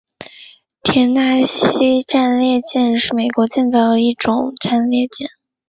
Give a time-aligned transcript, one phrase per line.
[0.81, 5.29] 田纳西级战列舰是美国建造的一种战列舰。